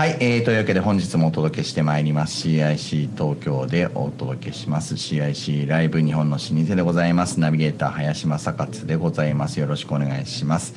[0.00, 2.48] はい、えー、というわけで本日もお届けしてまいります。
[2.48, 4.94] CIC 東京でお届けします。
[4.94, 7.38] CIC ライブ日本の老舗でございます。
[7.38, 9.60] ナビゲーター林正勝でございます。
[9.60, 10.72] よろしくお願いします。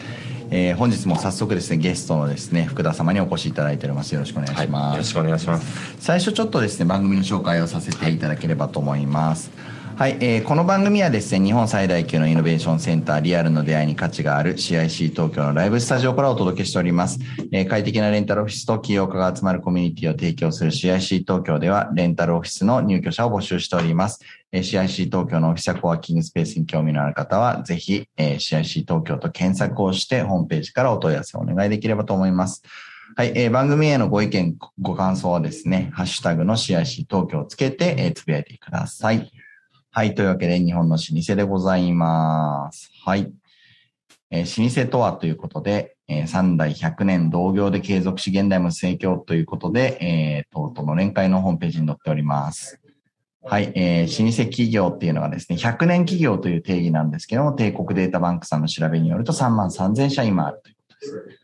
[0.52, 4.14] えー、本日も早速ですねゲストのですね福田様にお越しいただいております。
[4.14, 5.96] よろしくお願いします、はい、よろしくお願いします。
[6.02, 17.20] 最初ちょっとですね番組の紹介をさせていただければと思います、はいはい、えー、この番組はですね、日本最大級のイノベーションセンター、リアルの出会いに価値がある CIC 東京のライブスタジオからお届けしております。
[17.52, 24.20] えー、快適なレンタルオフィスと企業家が集まるコミュニティを提供する CIC 東京では、レンタルオフィスの入居者を募集しております。
[24.52, 32.64] えー、CIC 東京のオフィスやコワーキングスペースに興味のある方は、ぜひ、えー、CIC 東京と検索をして、ホームページからお問い合わせをお願いできればと思います。
[33.16, 39.32] はい、えー、番組へのご意見、ご感想はですね、ハッシュタグの CIC 東京をつけて、えー、つぶやいてください。
[39.96, 40.16] はい。
[40.16, 42.90] というわけで、日本の老舗でございます。
[43.06, 43.32] はい。
[44.32, 52.82] えー、老舗とはということで、えー、3代100年同業で継続し、現代も盛況ということで、えー、とうとうの連会のホームページに載っております。
[53.44, 53.72] はい。
[53.76, 61.43] えー、老舗企業っていうのがですね、100年企業という定義なんですけども、帝国データバンクさんの調べによると3万3000社今あるということです。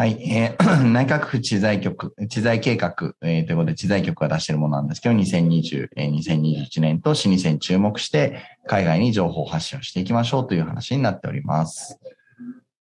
[0.00, 12.00] はい、えー、 内閣府知財局、知財計画、えー、ということで、知財局が出しているものなんですけど、2020、えー、2021年と老舗に注目して、海外に情報発信をしていきましょうという話になっております。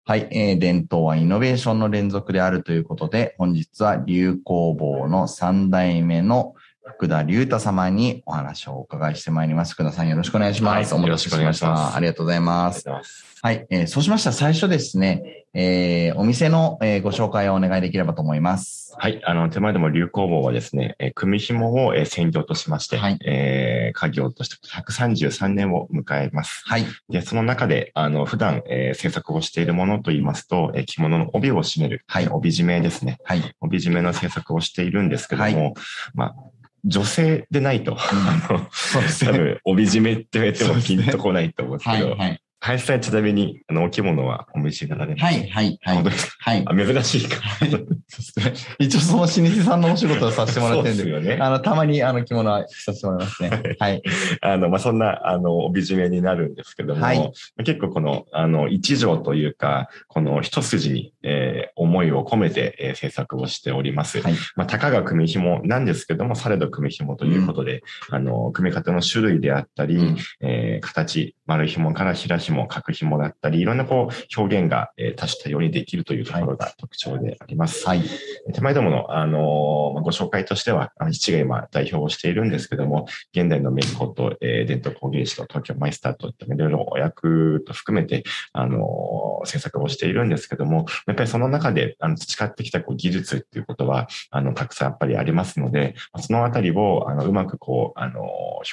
[0.05, 6.53] はい、えー、伝統はイノベーションの連続であるということで、本日は流行坊の3代目の
[6.85, 9.73] 福田隆太様にお話をお伺いしてまいります。
[9.73, 10.93] 福田さんよろしくお願いします。
[10.93, 11.97] はい、よろしくお願いします。
[11.97, 12.85] ありがとうございます。
[13.41, 18.93] はい、えー、そうしましたら最初ですね、えー、お店の、えー、ご紹介をお願いできればと思います。
[18.97, 19.21] はい。
[19.25, 26.61] あの、手前でも流行棒はですね、えー、組紐を、えー、専業としまして、はい、えー、家業として133年を迎えます。
[26.65, 26.85] はい。
[27.09, 32.27] で、その中で、あの、普段、えー、制作をしているものといいますと、えー、着物の帯を締める、はい。
[32.27, 33.17] 帯締めですね。
[33.23, 33.55] はい。
[33.59, 35.73] 帯締めの制作をしているんですけども、はい、
[36.13, 36.35] まあ、
[36.85, 37.97] 女性でないと、うん、
[38.71, 39.31] そうですね。
[39.31, 46.03] 多分、帯締めって言われてもピンとこないと思うんですけど、はい、はい林さんちなみに、あの、お着物はお召しになられますはい、はい、はい。
[46.39, 46.65] はい。
[46.65, 47.41] あ、珍しいか。
[48.79, 53.75] 一応その老舗さんのお仕事をさせてもらってるんで、でよね、あの、たまにあの着物はさせてもらいますね。
[53.79, 54.01] はい。
[54.41, 57.31] あの、まあ、そんな、あの、帯締めになるんですけども、はい、
[57.63, 64.21] 結構この、あの、一条というか、この一筋に、えー、思いを込めて、えー、制作をしております。
[64.21, 64.33] はい。
[64.55, 77.87] まあ、たかが組紐なんですけども、されど組紐ということで、うん、あの、組み方の種類であったり、うん、えー、形、丸紐から平紐、角紐だったり、いろんなこう表現が、えー、多種多様にできるというところが特徴であります。
[77.87, 78.03] はい。
[78.53, 79.41] 手前どもの、あのー、
[80.01, 98.21] ご紹介としては、父が今代表をしているんですけども、現代のメイコと、えー、伝統工芸士と東京マイスターといったいろいろお役と含めて、あのー、制作をしているんですけども、やっぱりその中で、あの、培ってきたこう技術っていうことは、あの、たくさんやっぱりありますので、そのあたりを、あの、うまくこう、あの、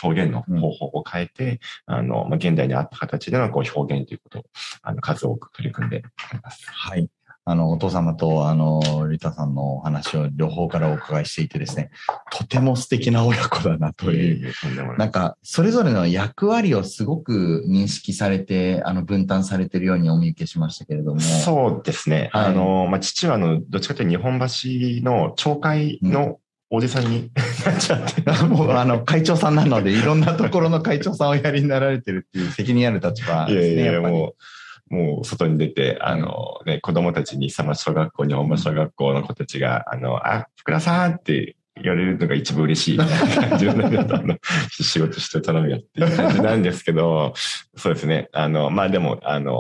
[0.03, 4.45] 表現の方法を変えて、うん、あの、まあ、現代に合った形でのこう表現ということを、
[4.83, 6.03] あの、数多く取り組んで
[6.33, 6.67] おります。
[6.71, 7.09] はい。
[7.49, 11.91] あの、お父様と、あの、リタさんのお話を両方からお伺いしていてですね、
[12.33, 14.53] とても素敵な親子だなという、
[14.99, 21.21] なんか、それぞれの役割をすごく認識されて、あの、分担されているようにお見受けしましたけれども。
[21.21, 22.31] そうですね。
[22.33, 27.31] はい、あの、まあ、父は、あの、どっちかというと日本橋の町会のおじさんに
[27.65, 28.45] なっちゃって。
[28.47, 33.83] もう、あの、会長さんなので、いろんなところの会長さんをやりになられてるっていう責任ある立場ですね。
[33.83, 34.35] いやいや、もう、
[34.89, 44.39] もう外に出て、あのね、子供たちに、さま小学校、日本小学校の子たちが、あの、あ、福田さんって言われるのが一番嬉しい感じの、あの、
[44.71, 47.35] 仕事して頼むよっていう感じなんですけど、
[47.77, 48.29] そうですね。
[48.33, 49.55] あの、まあでも、あの、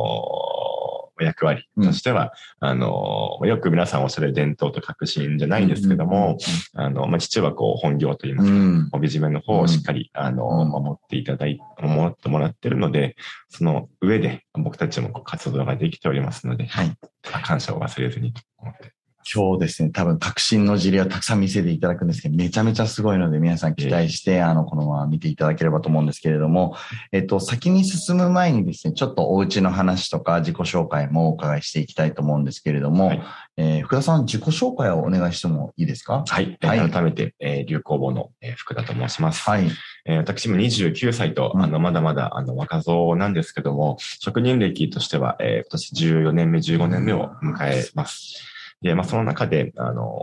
[1.21, 6.39] 役割としては、うん、あの、よく皆さんおっしゃる伝統と革新じゃないんですけども、
[6.75, 13.17] あの、まあ、父はこう本業といいますか、うん、帯締めの方をしっかり、あの、守っていただい、守ってもらってるので、
[13.49, 18.96] その上で僕たちも活動ができておりますので、はい、感謝を忘れずに思って
[19.35, 26.77] 今日ですね、多分革新の事例をたくさん見せていただくんですけど、めちゃめちゃすごいので皆さん期待して、あの、このまま見ていただければと思うんですけれども、
[27.11, 33.23] えっと、先に進む前にですね、ちょっとお家の話とか自己紹介もお伺いしていきたいと思うんですけれども、はい、
[33.57, 36.23] えー、福田さん、自己紹介をお願いしてもいいですか？
[36.25, 36.57] はい。
[36.63, 39.43] はい、改めて、えー、流行簿の、えー、福田と申します。
[39.43, 39.69] はい。
[40.05, 48.53] えー、私も29歳と、うん、あの、まだまだ、あの、若造なんですけども、職人歴としては、えー、今年14年目、15年目を迎えます。
[48.83, 50.19] で、まあ、その中で、あの、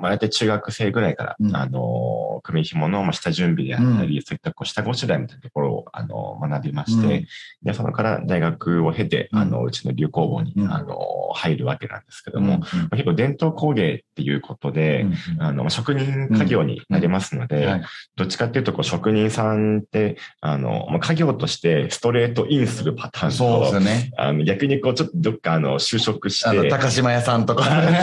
[0.00, 7.26] まあ、大体中学生ぐらいから、うん、あの、組紐の下準備であったり、うん、そういったこう下ごしらえみたいなところを、あの、学びまして、うん、
[7.64, 10.98] で、そのから大学を経て、あの、うちの流行簿に、あの、
[11.34, 12.60] 入るわけなんですけども、
[12.92, 15.06] 結構伝統工芸っていうことで、
[15.38, 17.80] あの、職人家業になりますので、
[18.14, 24.12] どっちかっていうと、こう、職人さんって、あの、まあ、家業としてストレートインするパターンと、そうですね。
[24.16, 27.66] あの、逆にこう、ちょっとどっか、あの、就職して、高島屋さんとか。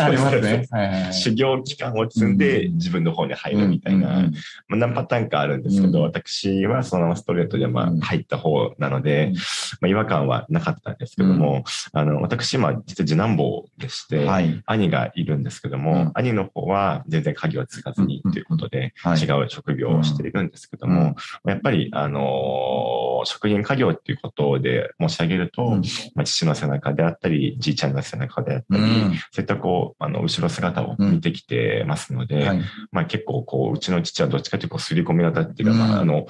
[1.11, 4.29] 修行期間を積んで、自分の方に入るみたいな、
[4.67, 9.33] まあ、何パターンかあるんですけど、私はそのストレートで、まあ、入った方なので、
[9.81, 11.63] まあ、違和感はなかったんですけども、
[11.93, 14.27] あの、私、まあ、実は次男坊でして、
[14.65, 25.79] 兄がいるんですけども、兄の方は全然鍵を継がずにということで、違う職業をしているんですけども、やっぱり、あの、職人家業っていうことで申し上げると、
[26.15, 28.83] まあ、父の背中であったり、じいちゃんの背中であったり、
[29.31, 32.49] そういったこう、あの、後ろ姿を見てきてますので、
[32.91, 36.27] まあ結構こう、うちの父はどっちかというと、すり込み型っていうか、まあ、あの、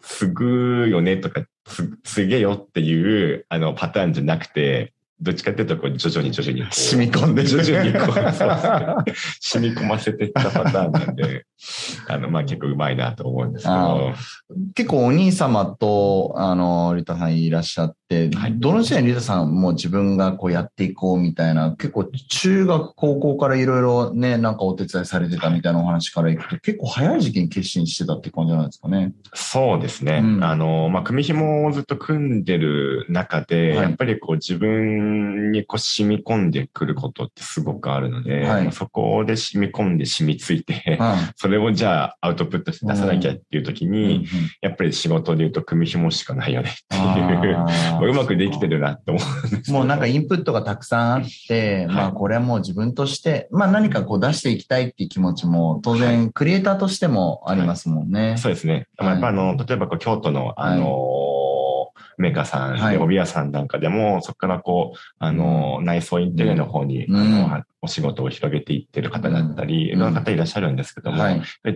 [0.00, 6.66] すぐよねとか、す、すげえよっていう、あの、パターンじゃなくて、どっちかっていうと、こう、徐々に徐々に。
[6.72, 7.46] 染み込んで。
[7.46, 11.46] 徐々にこう、染み込ませていったパターンなんで、
[12.08, 14.12] あの、まあ、結構うまいなと思うんですけど。
[14.74, 29.12] 結構お兄様と、あの、リタさんいらっしゃって、はい、どの時代にリタさんも自分がこうやっていこうみたいな、結構中学、高校からいろいろね、なんかお手伝いされてたみたいなお話からいくと、結構早い時期に決心してたって感じなんですかね。
[29.34, 30.20] そうですね。
[30.22, 40.98] うん、あの、まあ、組紐をずっと組んでる中で、はい、やっぱりこう自分にこう染み込んでくることってすごくあるので、はい、そこで染み込んで染みついて、
[41.36, 44.26] それ れをじゃあアウトプットして出さなきゃっていう時に、
[44.60, 49.20] やっぱり仕事で言うと組紐しかないよねっていう、うまくできてるなって思
[49.68, 49.86] うもう。
[49.86, 58.36] なんかインプットがたくさんあって、まあこれはもう自分として、まあ何かこう出していきたいっていう気持ちも当然クリエイターとしてもありますもんね。
[58.38, 58.88] そうですね。
[58.98, 60.86] まあ、やっぱあの、例えばこう京都のあの、
[62.18, 71.18] メーカーさんで、帯屋さんなんかでも、そこからこう、あの、内装インテリアの方に、あの、お仕事を広げていってる方だったり、いろんな方いらっしゃるんですけども、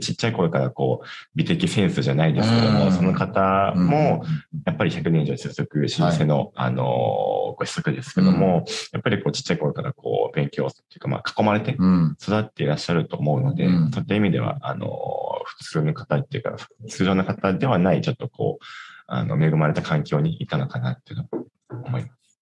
[0.00, 4.22] ちっちゃい頃からこう、美的センスじゃないですけども、その方も、
[4.64, 6.84] やっぱり100年以上続く老舗の、あの、
[7.58, 11.76] ご子息ですけども、やっぱりこう、ちっちゃい頃からこう、勉強っていうか、まあ、囲まれて
[12.22, 14.88] 育っていらっしゃると思うので、そういった意味では、あの、
[15.44, 16.56] 普通の方っていうか、
[16.88, 18.64] 通常の方ではない、ちょっとこう、
[19.06, 21.46] あの、恵まれた環境にいたのかなっていうのを
[21.86, 22.40] 思います。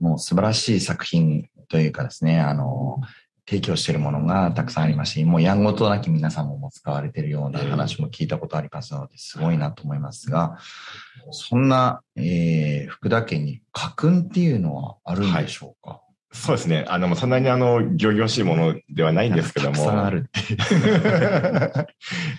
[0.00, 3.00] もう素晴らしい作品というかですね、あの、
[3.48, 10.58] 提供しているものがたくさんありますし、もうやんごとなき皆さんも使われているような話も聞いたことありますので、すごいなと思いますが、
[11.30, 16.84] そんな、えー、福田家に家訓っていうのはあるんでしょうか、はいそうですね。
[16.88, 20.04] あの、そんなにあの、行々しいものではないんですけども。
[20.04, 20.56] あるって。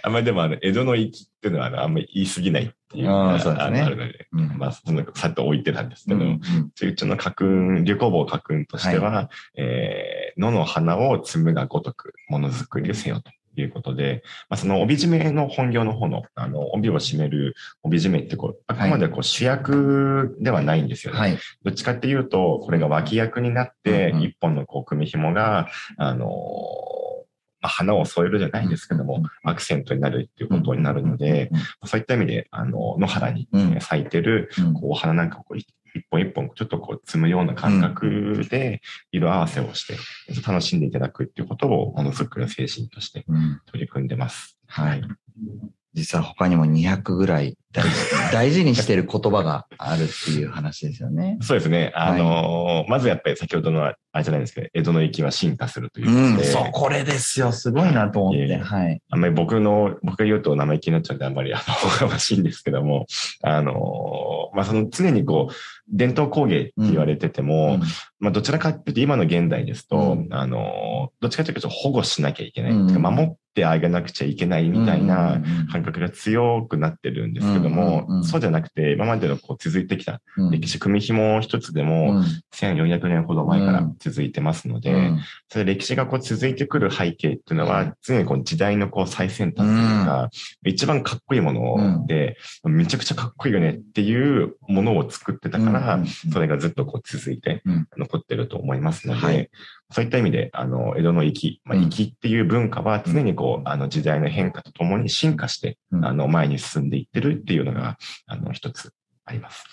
[0.02, 13.32] あんまりでも、あの、江戸の域っていうのは、あの、あんまり言い過ぎないっていうのがあるので、うん、まあ、その、さっと置いてたんですけど、うんうん、うちの家訓、流行棒家訓としては、はい、えー、野の花を摘むがごとくものづくりをせよと。
[13.62, 21.20] いうことで、まあ、その帯締めの本業の方の、あの、帯を締める帯締めってこう、あくまでこう主役ではないんですよね。
[21.20, 25.68] はい、どっちかっていうと、これが脇役になって、一本のこう、組紐が、
[25.98, 26.28] あの
[27.62, 31.50] まあ、花を添えるじゃないですけども、アクセントになるっていうことになるので、
[31.86, 33.48] そういった意味で、あの、野原に
[33.80, 35.58] 咲いてる、こう、お花なんかをこう
[35.96, 38.82] 一本一本ちょっとこう積むような感覚で
[39.12, 39.98] 色合わせをして、
[40.46, 43.26] 楽しんでいただくっていうことをものづくりの精神として
[43.68, 44.58] 取り組んでます。
[44.68, 45.04] はい。
[45.94, 47.90] 実は他にも200ぐらい大事
[48.32, 51.38] 大事にしてる言葉があるっていう話ですよね。
[51.42, 51.92] そうですね。
[51.96, 57.52] あのーはい、まずやっぱり先ほどのあれじゃないですけど、江戸の域は進化するといううん、そう、これですよ。
[57.52, 58.58] すごいなと思って。
[58.58, 59.02] はい。
[59.10, 63.06] あんまり僕の、僕が言うと生意気になっちゃうんで、あんまりあの、おかましいんですけども、
[63.42, 63.76] あのー、
[64.54, 65.54] まあ、その常にこう、
[65.88, 67.82] 伝統工芸って言われてても、うん、
[68.20, 72.72] まあ、どちらかっていうと今の現代ですと、うん、あのー、どっちかというと保護しなきゃいけない。
[72.72, 75.42] うん、守ってあげなくちゃいけないみたいな
[75.72, 82.24] 感覚が強くなってるんですけども、そうじゃなくて、今までのこう続いてきた歴史、組紐一つでも、
[82.56, 85.12] 1400年ほど前から続いてますので、
[85.50, 90.30] それ歴史がこう続いてくる背景っていうのは、常にこう時代のこう最先端というか、
[90.66, 96.00] 一番かっこいいもので、めちゃくちゃかっこいいよねっていうものを作ってたから、
[96.32, 97.64] それがずっとこう続いて
[97.98, 99.52] 残ってると思いますので、
[99.92, 108.94] そういった意味で、あの、江戸の粋、まあ、粋っていう文化は常にこう、あの、時代の変化とともに進化して、あの、前に進んでいってるっていうのが、あの、一つ
[109.26, 109.64] あります。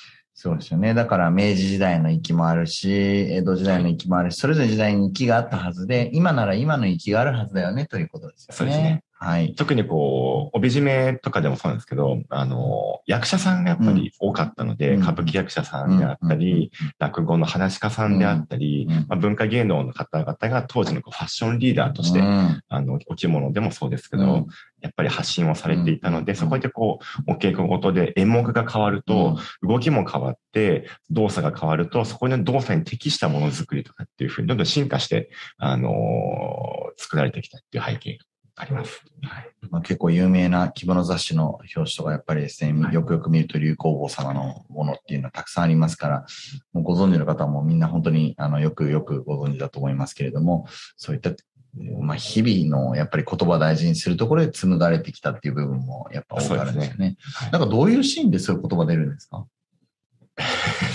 [0.43, 0.95] そうですよね。
[0.95, 8.57] だから明治時代の域もあるし、江戸時代の域もあるし、それぞれ時代に域があったはずで、今なら今の域があるはずだよねということですよね。
[8.57, 9.05] そうですね。
[9.23, 9.55] はい。
[9.55, 24.47] 特にこう、帯締めとかでもそうなんですけど、あの、役者さんがやっぱり多かったので、うん、歌舞伎役者さんであったり、うん、落語の話家さんであったり、うん、まあ、文化芸能の方々が当時のこうファッションリーダーとして、あの、お着物でもそうですけど、
[24.81, 35.93] やっぱり発信をされていたので、そこでこう、お稽古ごとで演目が変わると、動きも変わって、動作が変わると、そこの動作に適したものづくりとかっていうふうにどんどん進化して、あのー、
[36.97, 38.19] 作られてきたっていう背景
[38.57, 39.03] あります。
[39.23, 39.51] はい。
[39.71, 46.27] まあ、結構有名な着物雑誌の表紙とかやっぱりですね、よくよく見ると流行坊様のものっていうのはたくさんありますから、
[46.73, 50.67] もうご存知の方もみんな本当にあのよくよくご存知だと思いますけれども、
[50.97, 51.31] そういった
[52.01, 57.11] まあ、日々のやっぱり言葉大事にするところで紡がれてきたっていう部分もやっぱ多くあるんですよね。
[57.11, 57.17] ね。
[57.33, 59.47] はい、なんかどういうシーンでそういう言葉出るんですか？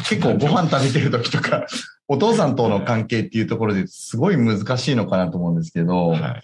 [0.09, 1.65] 結構ご飯食べてる時とか、
[2.09, 6.43] お父さんとの関係っていうところですごい難しいのかなと思うんですけど、はい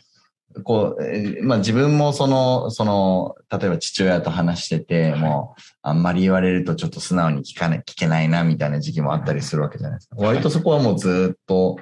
[0.64, 10.16] こう、えまあ自分もその、その、例えば父親と話してて、もう、あんまり言われるとちょっと素直に聞かない、聞けないな、みたいな時期もあったりするわけじゃないですか。
[10.18, 11.78] 割とそこはもうずっと、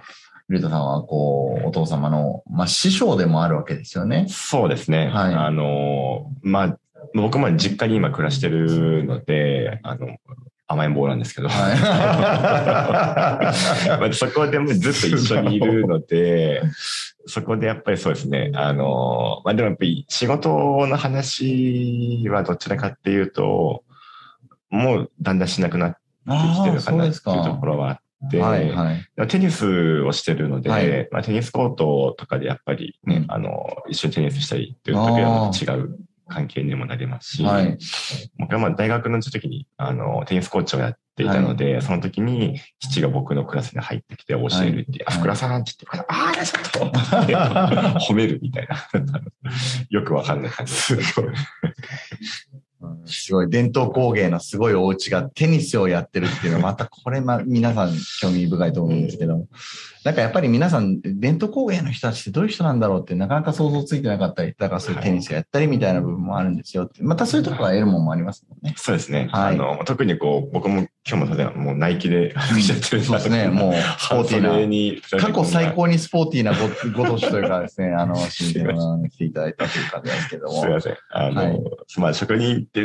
[0.48, 4.26] ルートさんは、こう、お父様の、まあ師匠でもあるわけですよね。
[4.30, 5.08] そうですね。
[5.08, 5.34] はい。
[5.34, 6.78] あの、まあ、
[7.14, 10.08] 僕も実家に今暮らしてるので、あの、
[10.72, 11.50] 甘えん坊なんですけど。
[11.50, 11.74] は
[14.08, 16.62] い、 そこでもずっと一緒にいるので、
[17.26, 18.52] そこでやっぱりそうですね。
[18.54, 23.84] あの、まあでもやっぱり仕事の話はどちらかっていうと、
[24.70, 25.98] もうだんだんしなくなって
[26.28, 27.94] きてるかなっていうところはあ
[28.28, 35.98] って、はいはい、テニスをしてるので、はい、まあ、テニスコートとかでやっぱりね、うん、あの、一緒にテニスしたりっていう時は違う
[36.30, 37.78] 関係にもなりますし、はい、
[38.38, 46.98] 僕はまあ大学の時にあのテニスコーチをやっていたので、はい、その時に父が僕のクラスに入ってきて教えるって、はい、あ、福田さんって言って、ああ、ちょっと
[48.00, 48.78] 褒めるみたいな。
[49.90, 51.22] よくわかんない感じです。
[53.14, 53.50] すごい。
[53.50, 59.48] 伝統工芸のすごいお家がテニスをやってるっていうのはまたこれま、皆さん興味深いと思うんですけど、
[60.04, 67.04] なんかやっぱり皆さん、伝統工芸の人たちってどういう人なんだろうってなかなか想像ついてなかったり、だからそういうテニスやったりみたいな部分もあるんですよって。
[67.04, 68.74] またそういうところが得るもんもありますもんね。
[68.78, 69.28] そうですね。
[69.32, 69.56] はい。
[69.56, 73.48] あの、特にこう、僕も今日も例えばもうナイキで歩いちゃってるそうですね。
[73.48, 75.20] もう、スポーティーな。
[75.20, 76.68] 過去最高にスポーティーなご
[77.04, 80.62] ご年というかですね、あの、新人を来ていただいたという感じですけども。
[80.62, 80.98] すみません。
[81.12, 81.60] あの、はい、
[81.98, 82.82] まあ職人って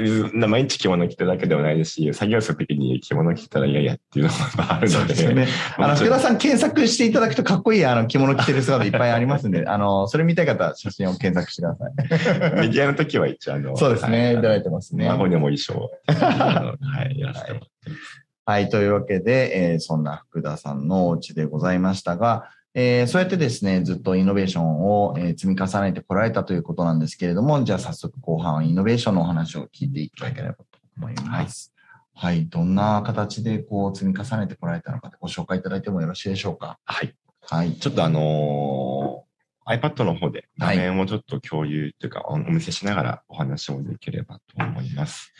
[0.46, 4.36] 毎日着物着てるだけではないですし、作業するときに着物着たら嫌やっていうのも
[4.68, 4.88] あるので。
[4.88, 5.46] そうですね。
[5.76, 12.60] あの、福田さん検索していただくとかっこいいあの、着物着てる姿いっぱいありますんで、 あの、それ見たい方は写真を検索してください。
[12.60, 15.08] メディアの時は一応あの、そうですね、いただいてますね。
[15.08, 16.76] 孫にも衣装、 は
[17.10, 17.73] い、やらせてもらって。
[18.46, 30.64] はい、というわけで、えー、そんな福田さんのお家でございましたが、えー、そうやってですね、ずっとイノベーションを、えー、積み重ねてこられたということなんですけれども、じゃあ早速後半イノベーションのお話を聞いていただければと
[30.98, 31.72] 思います。
[32.14, 36.78] はい、はい、どんな形でこう積み重ねてこられたのかご紹介いただいてもよろしいでしょうか？
[36.84, 37.14] はい。
[37.46, 37.74] はい。
[37.74, 38.22] ちょっとあのー、
[39.66, 45.32] iPad の方で画面をちょっと共有というか、お見せしながらお話をできればと思います。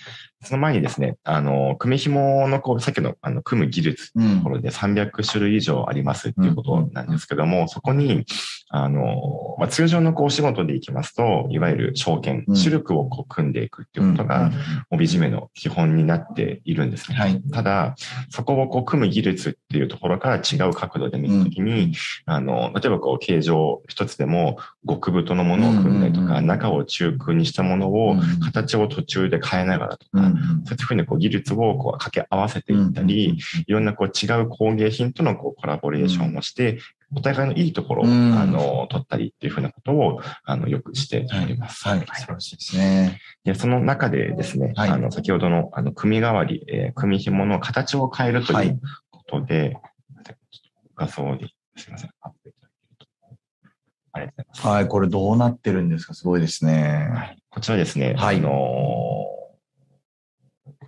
[0.43, 8.25] その前にですね、あの、組紐のこう、さっきのあの、組む技術のところで300種類以上ありますっていうことなんですけども、そこに、
[8.69, 14.51] あの、まあ、通常のこう、仕事でいきますと、いわゆる証券、シルクをこう、組んでいくっていうことが、
[14.91, 17.17] 帯締めの基本になっているんですね。
[17.17, 17.95] はい、ただ、
[18.31, 21.93] そこをこう、組む技術っていうところから違う角度で見るときに、
[22.27, 30.23] あの、例えばこう、形状一つでも、極太のものを組んだりとか、中を中空にしたものを、形を途中で変えながらとか、
[30.65, 36.79] そういうふうにこう技術をこう掛け合わせていったり、いろんなこう違う工芸品とのこうコラボレーションをして、
[37.17, 38.09] お互いのいいところを、あ
[38.47, 41.87] の、取ったりっていうふうなことを、あの、よくしております。
[41.89, 42.01] はい。
[42.01, 43.21] 素晴らしいですね。
[43.45, 48.81] で、その中でですね、はい、あの、先ほどの、あの、組代わり、えー、組紐の形を変えるという
[49.11, 49.77] ことで、はい、
[50.97, 53.07] 画像に、すみません、アップいただけると。
[54.13, 54.67] ありがとうございます。
[54.67, 56.15] はい、これどうなってるんですか？
[56.15, 57.09] すごいですね。
[57.13, 59.57] はい、こちらですね、はい、あのこ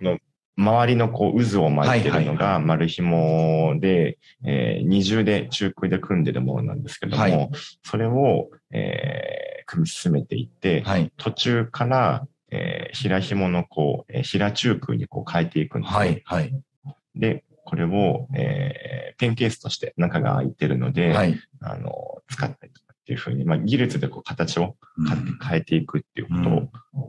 [0.01, 0.17] の
[0.57, 7.49] 周りのこう渦を巻いてるのが丸紐で、え二重で中空で組んでるものなんですけども、はい、
[7.83, 15.99] それを、えー、組み進めていって、はい、途中から、えー、平紐のこう、えー、平中空にこう変えていくんですね。
[15.99, 16.53] はいはい、
[17.15, 22.71] で、これを、えー、ペンケースとして中が開いてるので、はい、あの、使ったり
[23.07, 24.75] っっていうふうに、まあ、技術でこう形を
[25.49, 26.49] 変えていくっていうこと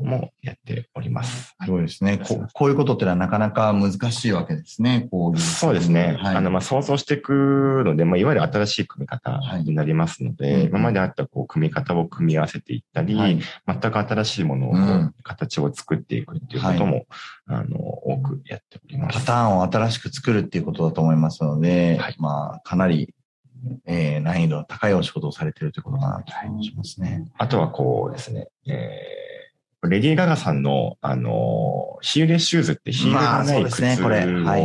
[0.07, 1.57] もやっております。
[1.61, 2.19] すごいですね。
[2.19, 2.47] こ。
[2.53, 5.09] こういうことってのはなかなか難しいわけですね。
[5.11, 6.17] こうそうですね。
[6.21, 17.07] はい、あの、まあ、想像していくので、まあ、いわゆる新しい組み方になりますので、はい、今まであったこう組み方を組み合わせていったり、はい、全く新しいものを、形を作っていくっていうことも、
[17.49, 19.19] あの、多くやっております。
[19.19, 23.13] パターンを新しく作るっていうことだと思いますので、まあ、かなり
[23.87, 27.27] えー、難易度の高いお仕事をされているということかなと思いますね。
[27.39, 29.29] あとはこうですね、えー、
[29.87, 33.85] レディー・ガガさんの、あの、ヒールレシューズってヒールがない靴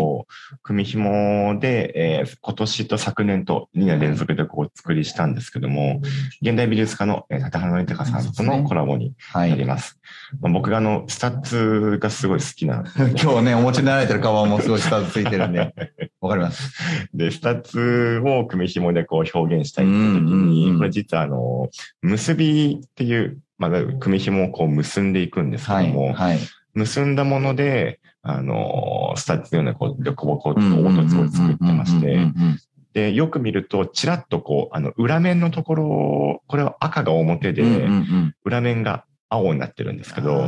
[0.01, 0.25] を、
[0.63, 6.01] 組紐で、えー、今年と昨年と2年連続でこう作りしたんですけども、
[6.41, 9.99] 現代美術家の立花豊さんとのコラボになります。
[10.41, 12.83] まあ、僕があの、スタッズがすごい好きな。
[13.21, 15.73] 今日ね、お持ちになられてるカバンもすごいスタッズついてるんで、
[16.23, 16.73] わかります。
[17.13, 21.69] で、スタッズを組紐でこう表現したいっていう時に、これ実はあの、
[22.01, 26.39] 結びっていう、まあ、組紐をこう結んでいくんですけども、はいはい、
[26.75, 32.31] 結んだもので、あの、スタッズのようなこう、横ボと凹凸を作ってまして、
[32.93, 37.63] で、よく見ると、ちらっとこう、あの、裏面のところ、これは赤が表で、
[38.45, 40.47] 裏面が青になってるんですけど、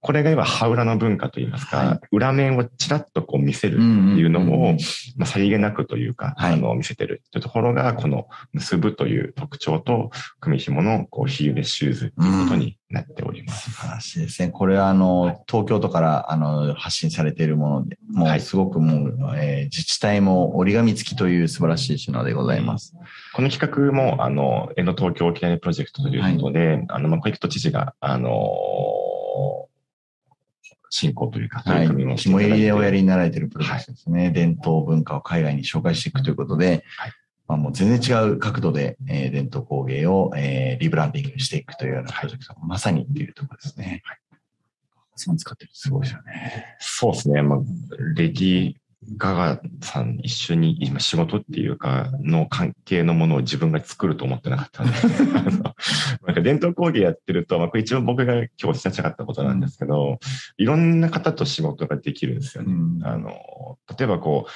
[0.00, 4.76] これが今、ハウラの文化といいますか、はい、裏面をちらっとこう見せるっていうのを、
[5.16, 13.72] まあ、さりげなくというか、はい、あの、見せてるというところが、この結ぶという特徴と、組紐のこう、ヒールシューズということになっております。
[13.72, 14.50] 素晴らしいですね。
[14.50, 22.94] これはあの、東京都からあの、発信されているもので、もうすごくもう、はい、えー、自治体も折り紙付きという素晴らしい品でございます。
[23.34, 28.30] この企画も、あの、江ノ東京沖縄プロジェクトということで、はい、あの、まあ、小池都知事が、あの
[30.96, 32.16] 進行というか、はい。
[32.16, 34.32] 肝入りでおやりになられているプロジェクトですね、はい。
[34.32, 37.12] 伝統文化を海外に紹介していくということで、はい、
[37.48, 44.02] まあ、もう全然違う角度で、えー、伝統工芸を、えー、リブランディングしていくというようなプロジェクト、まさにっていうところですね。
[44.04, 44.18] はい。
[45.38, 46.76] 使ってるすごいですよね。
[46.78, 47.42] そうですね。
[47.42, 47.58] まあ、
[48.14, 48.74] レディ
[49.16, 54.92] ガガさん一緒に今仕事っていうかの関係のものを自分が作ると思ってなかったんで
[56.26, 60.18] なんか伝統工芸やってると、まあ、一応僕が今日したかったことなんですけど、
[60.56, 62.72] いろんな方と仕事ができるんですよね。
[62.72, 64.50] うん、あの、例えばこう、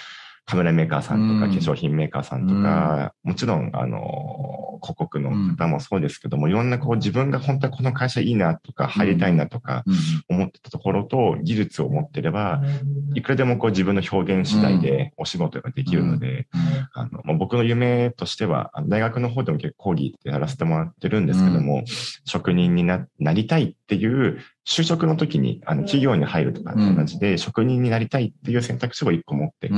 [0.50, 9.84] カメラメーカーさんとか、化粧品メーカーさんとか、もちろん、あの、広告の方もそうですけども、いろんなこう自分が本当はこの会社いいなとか、入りたいなとか、
[10.28, 12.62] 思ってたところと、技術を持ってれば、
[13.14, 16.48] いくらでもこう自分の表現次第でお仕事ができるので、
[16.94, 21.84] あの、まあ、僕の夢としては、大学の方でも結構講義ってやらせてもらってるんですけども、
[22.24, 29.70] 職人にななりたいっていう就職の時に、あの、企業に入るとか同じで、職人になりたいっていう選択肢を一個持ってい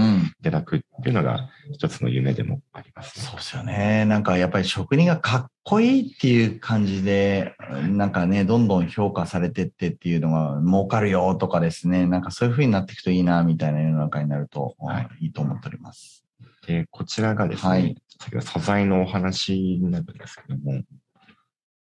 [0.42, 4.05] ただくっていうのが一つの夢でもあります、ね、そうですよね。
[4.07, 7.55] なんかやっぱり職人がかっこいいっていう感じで、
[7.88, 16.25] なんかね、どんどん評価されてってっていうのが儲かるよとかですね、なんかそういう風になっていくといいな、みたいな世の中になると、はい、いいと思っております。
[16.66, 20.83] で、こちらがですね、はい、先ほど素材のお話になるんですけども、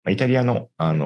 [0.10, 1.06] イタリアの、あの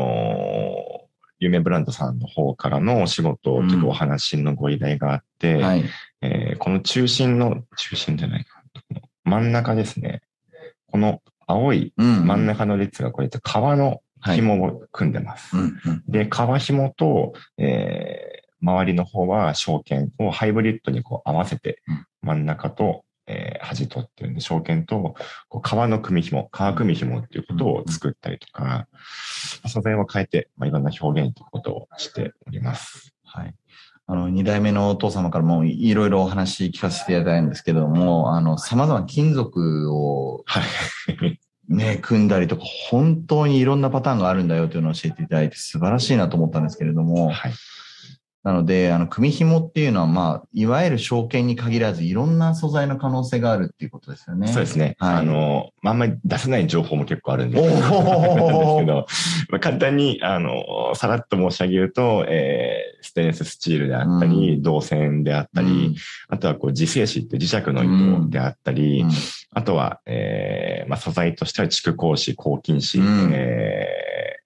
[0.94, 0.97] ー
[1.40, 5.84] 有名ブランドさんの方からのお仕事というかお話のご依頼があって、うんはい、
[6.22, 8.64] えー、この中心の、中心じゃないか、
[9.24, 10.22] 真ん中ですね。
[10.92, 15.56] この青い真ん中の列がこれ革の紐を組んでます。
[15.56, 21.82] はいうんうん、で、革紐と、えー、周りの方は証券をハイブリッドにこう合わせて、
[22.22, 25.16] 真ん中とえー、端取ってるんで、証券と、
[25.50, 28.88] こう革の組紐、革組紐っていうことを作ったりとか、
[29.64, 33.14] うん、素材を変えて、まあ、いろんな表現ということをしております。
[33.26, 33.54] はい。
[34.10, 40.64] あの、二代目のお父様からもいろいろお話聞かせていただいたんですけども、あの、様々な金属を、はい。
[41.68, 47.54] ね、組んだりとか、本当にいろんなパターンがあるんだよというのを教えていただいて素晴らしいなと思ったんですけれども、はい。
[48.44, 54.48] なので、あの、組紐っていうのは、まあ、いわゆる証券に限らず、いろんな素材の可能性があるっていうことですよね。
[54.48, 54.96] そうですね。
[55.00, 59.06] はい、あの、まあ、あんまり出せない情報も結構あるんで すけど、
[59.50, 60.64] まあ、簡単に、あの、
[60.96, 65.96] さらっと申し上げると、えー、ステンレススチールであったり、うん、銅線であったり、うん、
[66.30, 69.10] あとはこう、磁性子って磁石の糸であったり、うん、
[69.54, 73.00] あとは、えー、まあ、素材としては蓄光子、抗菌子、
[73.34, 74.37] えー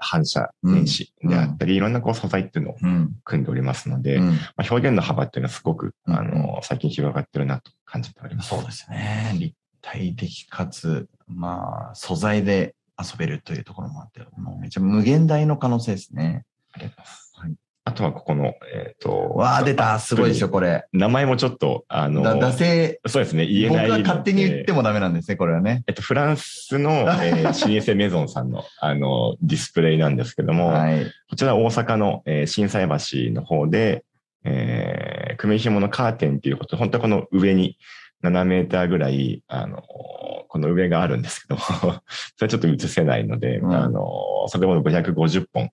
[0.00, 2.76] 反射電子であったり、うん、いろんなこう素材っていうのを
[3.24, 8.48] 組んでおりますので、うん、まあ、表現の幅っていうのはすごく、あの、最近広がってるなと感じております。
[8.48, 9.32] そうですね。
[9.34, 16.44] 立体的かつ、まあ、素材で遊べるというところもあって、もうめちゃ無限大の可能性ですね。
[16.72, 17.29] ありがとうございます。
[17.90, 19.32] あとはここの、えっ、ー、と。
[19.34, 19.98] わあ、出た。
[19.98, 20.86] すごいですよ、これ。
[20.92, 23.00] 名前もちょっと、あの、だ、惰性。
[23.06, 23.88] そうですね、言えない。
[23.88, 25.82] 僕が勝手に言ってもダメなんですね、これはね。
[25.88, 34.04] えっと、フランスの、えー、 老舗メゾンさんの、あの、ディスプレイなんですけども、はい、こちら大阪の、えー、震災橋の方で、
[34.44, 37.76] えー、組紐のカーテンっていうこと、本当はこの上に
[38.22, 42.00] 7メーターぐらい、あの、この上があるんですけども それは
[42.48, 45.70] ちょっと映せないので、うん、あの、それも550本、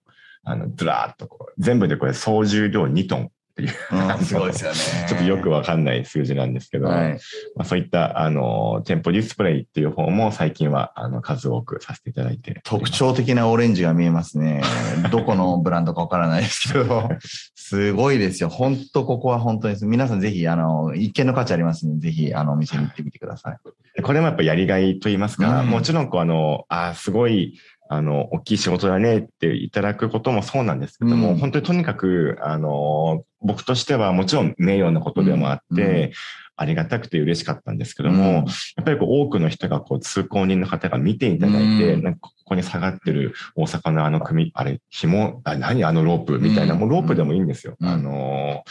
[0.48, 3.70] あの、ずらーっとこう、全部でこれ総重量2トンっていう。
[4.24, 4.78] すごいですよね。
[5.10, 7.14] ちょっとよくわかんない数字なんですけど、はい、
[7.58, 12.62] まあ、そういった、あの、店舗ディスプレイっていう方も最近は、あの、数多くさせていただいて。
[12.64, 14.62] 特徴的なオレンジが見えますね。
[15.12, 17.10] どこのブランドかわからないですけど、
[17.56, 18.48] すごいですよ。
[18.48, 19.86] 本当ここは本当です。
[19.86, 23.58] 皆さんぜひ、あの、一見の価値ありますので、ぜひ、あの、お店に行ってみてください。
[24.02, 36.12] これもやっぱやりがいと言いますか、うん、もちろん、こう、あの、あ、すごい、あの、大きい仕事だねっていただくこともそうなんですけども、うん、本当にとにかく、あの、僕としてはもちろん名誉なことでもあって、うん、
[36.58, 38.42] ありがたくて嬉しかったんですけども、うん、や
[38.82, 47.76] っぱりこう多くの人がこう通行人の方が見ていただいて、なんかここに下がってる大阪のあの組、あれ、紐、あ何あのロープみたいな、もうロープでもいいんですよ。
[47.82, 48.64] あの、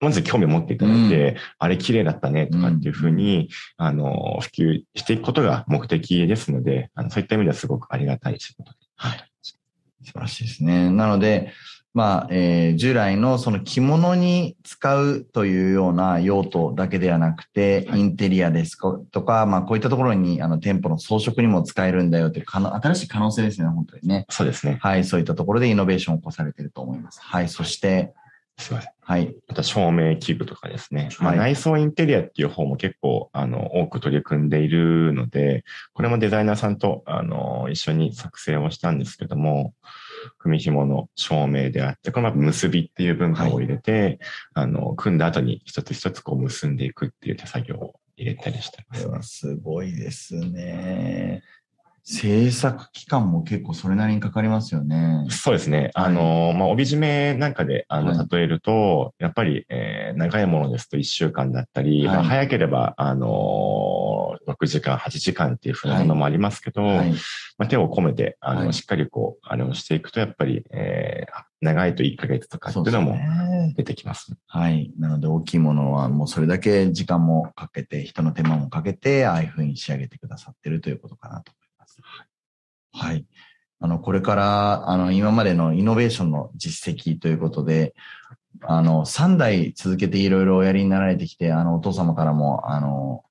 [0.00, 8.78] まず興味を持っていただいて、うん、あれ綺麗だったねとかっていうふうに、ん、あの、普及していくことが目的ですので、あのそういった意味ではすごくありがたい仕事で。
[8.96, 9.24] はい。
[10.02, 10.90] 素晴らしいですね。
[10.90, 11.52] なので、
[11.92, 18.78] まあ、えー、従来のその着物に使うというような用途だけではなくて、インテリアです
[19.10, 24.24] とか、まあ、こういったところに、あの、店舗の装飾にも使えるんだよという、新しい可能性ですね、本当にね。
[24.30, 24.78] そうですね。
[24.80, 27.20] はい、そういったところでイノベーションを起こされていると思います。
[27.20, 28.14] はい、そして、
[28.60, 28.92] すいません。
[29.00, 29.34] はい。
[29.48, 31.08] また照明器具とかですね。
[31.18, 39.74] まあ、内装インテリアっていう方も結構、あの、多く取り組んでいるので、これもデザイナーさんと、あの、一緒に作成をしたんですけども、
[40.38, 44.18] 組紐の照明であって、この結びっていう文化を入れて、はい、
[44.54, 51.42] あの、組んだ後に一つ一つこう結んでいくっていう手作業を入れたりしてます、これはすごいですね。
[52.04, 55.26] 制作期間も結構それなりにかかりますよね。
[55.30, 55.90] そうですね。
[55.94, 67.12] あの、まあ、帯締めなんかで、あの、例えると、はい、やっぱり、えー、長いものですと1週間だったり、はい、まあ、早ければ、あのー、6時間、8時間っていうふうなものもありますけど、はい、
[67.58, 73.18] まあ、手を込めて、あの、しっかりこう、あれをしていくと、やっぱり、えー、長いと1ヶ月とかっていうのも
[73.76, 74.24] 出てきます。
[74.24, 74.92] すね、はい。
[74.98, 81.52] なので、大きいものはもうそれだけ時間もかけて、人の手間もかけて、ああいうふうに仕上げてくださってるということかなと
[82.92, 83.24] はい。
[83.80, 87.94] あの、これから、あの、今までのイノベーションの実績ということで、
[88.62, 93.22] あの、3代続けていろいろおやりになられてきて、あの、お父様からも、あの、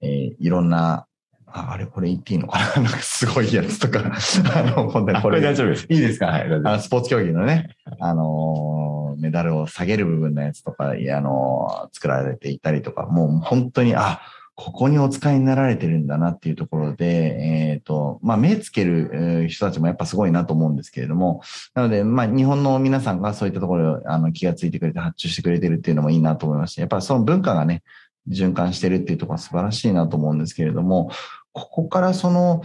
[0.00, 1.06] えー、いろんな、
[1.52, 2.82] ああれ、これ言っていいのかな？
[2.84, 4.00] なんかすごいやつとか、
[4.54, 5.40] あの、本当にこれ。
[5.40, 5.86] 大丈夫です。
[5.90, 6.26] いいですか？
[6.26, 14.20] はい、あのスポーツ競技のね、あの、メダルを下げる部分のやつとか、あの、作られていたりとか、もう本当に、あ、
[14.62, 21.40] ここにお使いになられてるんだなっていうところで、えっ、ー、と、まあ、目つける人たちもやっぱすごいなと思うんですけれども、
[21.72, 27.82] なので、まあ、日本の皆さんがそういったところあの気がついてくれて発注してくれてるっていうのもいいなと思いまして、やっぱりその文化がね、
[28.28, 31.10] 循環してるっていうところは素晴らしいなと思うんですけれども、
[31.52, 32.62] ここからその、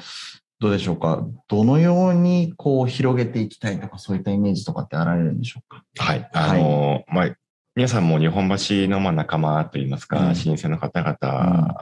[0.59, 1.25] どうでしょうか？
[1.47, 5.83] どのようにこう広げていきたいとか、そういったイメージとかってあられるんでしょうか？
[5.97, 6.29] はい。
[6.33, 7.35] あの、はい、まあ、
[7.75, 8.55] 皆さんも日本橋
[8.89, 11.75] のまあ仲間といいますか、うん、老舗の方々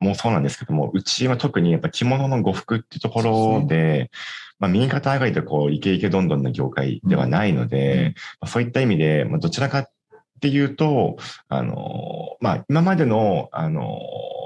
[0.00, 4.10] もそうなんですけども、うちは特にやっぱ着物の呉服っていうところで、で
[4.58, 9.90] まあ、右肩上がりでこう、イケイケどんどんな業界ではないので、うん、そういった意味で、まあ、どちらかっ
[10.40, 11.16] ていうと、
[11.48, 14.00] あの、まあ、今までの、あの、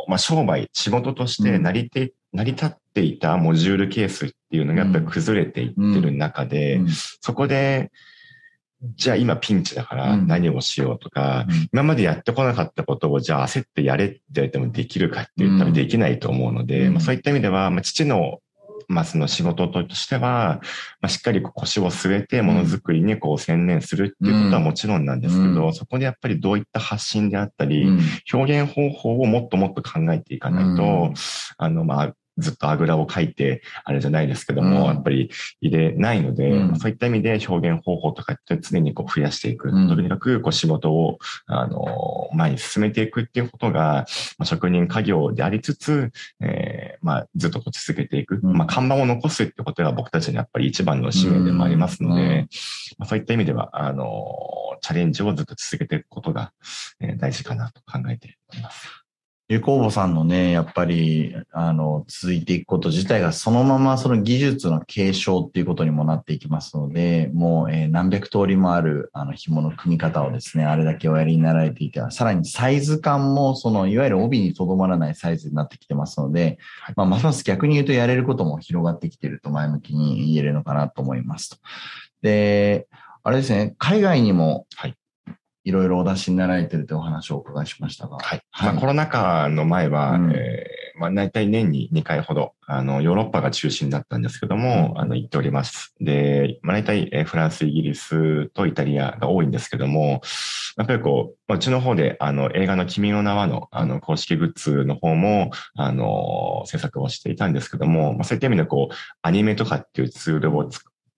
[0.07, 6.83] まあ、商売、仕事として成りて、うん、成り立っていたモジュールケースっていうのがやっぱり崩れていってる中で、
[7.23, 7.91] そこで、
[8.97, 18.41] じゃあ今ピンチだから何をしようとか、うん、今までやってこなかったことをじゃあ焦ってやれって言われてもできるかって言ったらできないと思うので、うん、まあ、そういった意味では、まあ、父の
[18.89, 20.61] まあ、その仕事としては、
[21.01, 28.01] まあ、しっかり腰を据えてものづくりにこう専念するっていうことはもちろんなんですけど、うん、そこでやっぱりどういった発信であったり、うん、
[28.33, 31.15] 表現方法をもっともっと考えていかないと、うん、
[31.57, 39.71] あの、まあ、ずっとあぐらをかいて、あれじゃないですけども、うん、やっぱり入れないので、うん、そういった意味で表現方法とかって常にこう増やしていく。
[39.71, 44.07] うん、とにかくこう仕事を、あの、前に進めていくっていうことが、
[44.39, 48.41] まあ、職人家業でありつつ、えー、まあ、ずっとこう続けていく。
[48.43, 52.47] まあ、看板を残すってことが僕たちのやっぱり一番の使命でもありますので、
[52.99, 54.05] まあ、そういった意味では、あの、
[54.81, 56.53] チャレンジをずっと続けていくことが、
[57.01, 58.34] えー、大事かなと考えて
[59.49, 59.61] います。
[59.61, 76.59] 流行母さんのね、やっぱり、あの、続いていくこと自体がそのままその技術の継承っていうことにもなっていきますので、もう、えー、何百通りもある、あの、紐の組み方をですね、あれだけおやりになられていては、さらにサイズ感も、その、いわゆる帯にとどまらないサイズになってきてますので、
[76.97, 81.57] まあ、ますます逆に言うとやれることも広がってきていると前向きに言えるのかなと思いますと。
[82.23, 82.89] で、
[83.23, 84.97] あれですね、海外にも、はい
[85.65, 88.19] いろいろお出しになられてるというお話をお伺いしましたが。
[88.19, 88.41] はい。
[88.51, 95.95] はい、まあ、コロナ禍の前は、うん、えー、まあ、大体年に2回ほど、あの、ヨーロッパが中心だったんですけども、うん、あの、行っております。
[96.01, 100.21] で、まあ、大体、えー、フランス、イギリスとイタリアが多いんですけども、
[100.77, 110.69] やっぱりこう、まあ、うちの方で、あの、映画の君の名はの、あの、公式グッズの方も、あの、制作をしていたんですけども、まあ、そういった意味でこう、アニメとかっていうツールを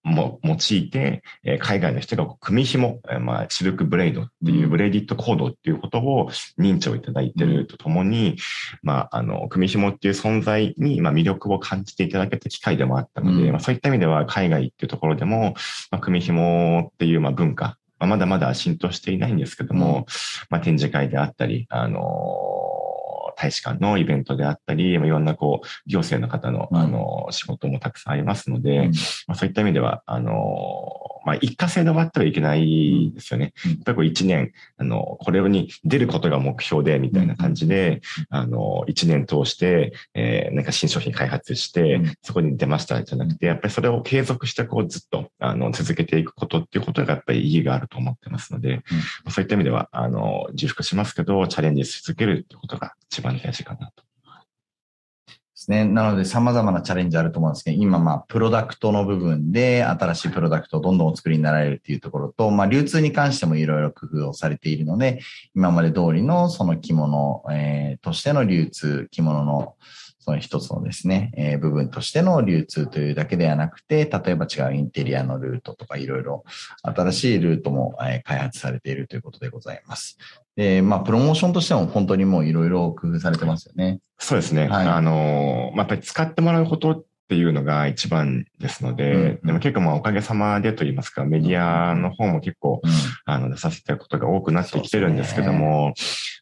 [0.07, 8.37] も用いて、えー、海外の人が組紐、えー、まあ、シルクブレイドっていう、ブレイディットコードっていうことを認知をいただいているとともに、うん、
[8.83, 15.55] まあ、あの、組紐っていう存在に、まあ、魅力を感じていただけた機会でもあったので、うん、まあ、そういった意味では海外っていうところでも、
[15.90, 20.05] まあ、組紐っていう、まあ、文化、まあ、まだまだ浸透していないんですけども、うん、
[20.51, 22.65] まあ、展示会であったり、あのー
[23.37, 28.90] 大使館のイベントであったり、いろんなこう、行政の方の、あの、仕事もたくさんありますので、
[29.27, 30.35] まあ、そういった意味では、あの、
[31.26, 33.52] まあ、一過性で終わってはいけないですよね。
[33.64, 48.84] やっぱりこう一年、あの、これに出ることが目標で、みたいな感じで、あの、一年通して、えー、なんか新商品開発して、そこに出ましたじゃなくて、やっぱりそれを継続してこうずっと、あの、続けていくことっていうことがやっぱり意義があると思ってますので、
[49.28, 54.04] そういった意味では、あの、重複しますけど、チャレンジし続けるってことが一番大事かなと
[55.66, 55.85] ですね。
[55.85, 65.20] なので様々なチャレンジあると思うんですけど、今まあプロダクトの部分で新しいプロダクトをどんどんお作りになられるっていうところと、まあ流通に関してもいろいろ工夫をされているので、
[65.55, 69.74] 今まで通りのその着物、えー、としての流通、着物の
[70.20, 76.44] その一つのですね、えー、部分としての流通というだけではなくて、例えば違うインテリアのルートとかいろいろ
[76.83, 80.18] 新しいルートも、えー、開発されているということでございます。
[80.57, 84.01] で、まあ、プロモーションとしても本当にもういろいろ工夫されてますよね。
[84.19, 84.69] そうですね。
[84.69, 92.90] はい、あの、まあ、やっぱり使ってもらうことっていうのが一番ですので、うんうん、でも結構まあおかげさまでと言いますか、メディアの方も結構、うん、
[93.27, 95.92] あの出させてることが多くなってきてるんですけども、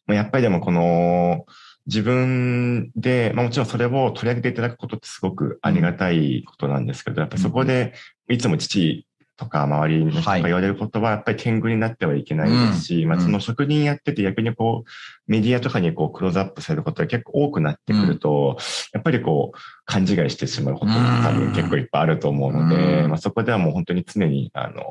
[0.06, 1.46] ね、やっぱりでもこの、
[1.86, 7.94] 自分で、まあもちろんそれを取り上げていただくことってすごくありがたいことなんですけど、やっぱそこで
[8.28, 14.90] いつも父とか周りの人が言われることは、やっぱり天狗になってはいけないですし、まあその職人やってて逆にこう、
[15.26, 18.58] メディアとかにこうクローズアップされることが結構多くなってくると、
[18.92, 24.82] やっぱりこう、勘違いしてしまうことが多分結構いっぱいあると思うので、まあそこではもう本当に常に、あの、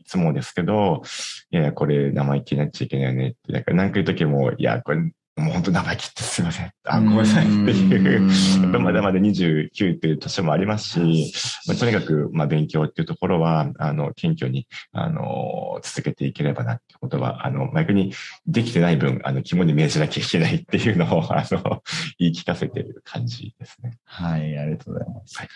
[0.00, 1.02] いつもですけど、
[1.50, 6.72] いや、これ生意気になっちゃいけないよねって、だから何か言うときも、いや、これもう本当生意気ってすいません。
[6.84, 8.20] あ、ごめんなさいっていう、
[8.78, 11.32] まだまだ29っていう年もありますし、
[11.66, 18.12] まあ、とにかく、まあ、勉強っていうところは、あの、謙虚に、あの、続けていければなっていうことは、あの、逆に
[18.46, 21.82] できてない分、あの、肝に銘じなきゃいけないっていうのを、 あの、
[22.18, 23.98] 言い聞かせてる感じですね。
[24.04, 25.38] はい、ありがとうございます。
[25.38, 25.48] はい、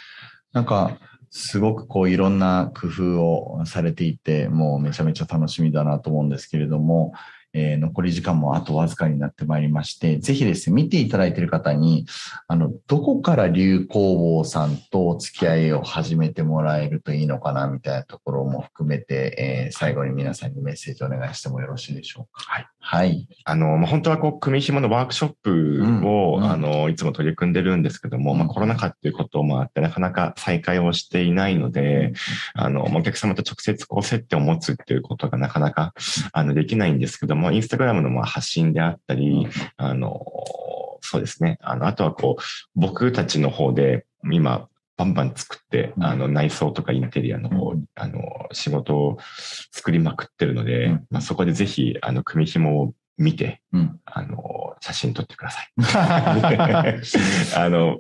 [0.52, 0.98] なんか、
[1.30, 7.12] すごくこういろんな工夫をされていて、もうめちゃめちゃ楽しみだなと思うんですけれども、
[7.58, 12.06] えー、残り時間もあとわずかになってまいりまして、ぜひですね、見ていただいている方に、
[12.46, 22.44] あの、どこから流行坊さんとお付き合いを始めてもらえるといいのかな、みたいなところも含めて、えー、最後に皆さんにメッセージをお願いしてもよろしいでしょうか。
[22.52, 22.66] はい。
[22.90, 23.28] はい。
[23.44, 32.14] あの、まあ、本当はこう、組紐のワークショップを、うん、あの、いつも取り組んでるんですけども、うん、まあ、コロナ禍っていうこともあって、なかなか再開をしていないので、
[32.56, 35.92] うん、あの、お客様と直接こう、接点を持つっていうことがなかなか、
[36.32, 39.46] あの、できないんですけども、インスタグラムのまあ発信であったり、
[39.76, 40.24] あの、
[41.02, 41.58] そうですね。
[41.60, 42.42] あの、あとはこう、
[42.74, 44.66] 僕たちの方で、今、
[44.98, 48.20] バンバン作って、あの、内装とかインテリアの方、あの、
[48.52, 49.18] 仕事を
[49.72, 55.68] 作りまくってるので、まあ、そこでぜひ、あの、組紐を見て、うん、あの、写真撮ってください。
[57.56, 57.98] あの、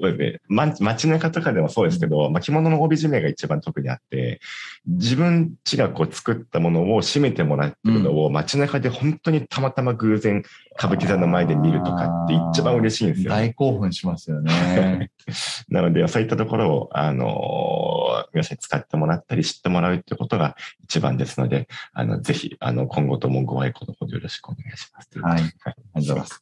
[0.48, 4.40] 街中とかでもそうですけど、まあ、着物の帯締めが一番特にあって、
[4.86, 10.42] 自分ちがこう作ったものを締めてもらってるのを街中で本当にたまたま偶然
[10.78, 13.36] 歌舞伎座の前で見るとかって一番嬉しいんですよ、ね。
[13.36, 15.10] 大興奮しますよね。
[15.68, 25.07] なので、そういったところを、あの、皆さんに使ってもらったり知ってもらうってことが一番ですので、あの、ぜひ、あの、今後ともご愛顧のほどよろしくお願いします。
[25.20, 25.40] はい。
[25.40, 26.40] ありがとうございます。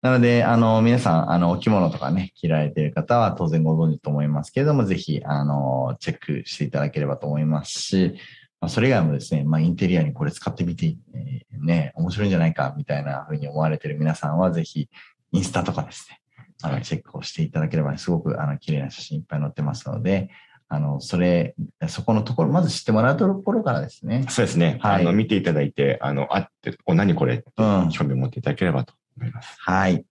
[0.00, 8.14] なので、あの、皆さん、あの、お着物とかね、着られている方は当然ご存知と思いますけれども、ぜひ、あの、チェックしていただければと思いますし、
[8.60, 14.88] まあ、それ以外もですね、まあ、インテリアにこれ使ってみて、えー、ね、面白いんじゃないか、みたいな風に思われている皆さんは、ぜひ、
[15.32, 16.20] インスタとかですね、
[16.62, 20.28] あのチェックをしていただければ、すごくあの綺麗な写真いっぱい載ってますので、
[20.70, 21.54] あの、それ、
[21.88, 24.26] そこのところ、まず知ってもらうところからですね。
[24.28, 24.78] そうですね。
[24.82, 25.02] はい。
[25.02, 29.56] あの、見ていただいて、あの、あって、お、何これって興味を持っていただければと思います。
[29.66, 30.04] うん、はい。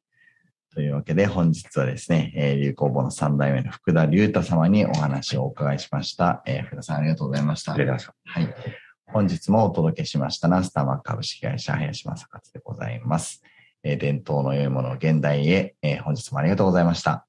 [0.74, 6.42] というわけで、本日はですね、えー、流行語の3代目の福田隆太様にお話をお伺いしました。
[6.48, 7.74] えー、福田さんありがとうございました。
[7.74, 8.58] ありがとうございました。
[8.58, 8.78] はい。
[9.06, 13.44] 本日もお届けしましたのは、スターマック株式会社林正勝でございます。
[13.84, 17.27] えー、伝統の良いものを現代へ、えー、本日もありがとうございました。